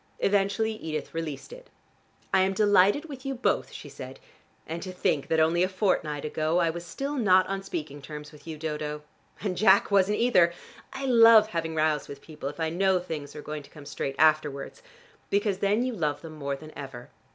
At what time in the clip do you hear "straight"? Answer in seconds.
13.85-14.15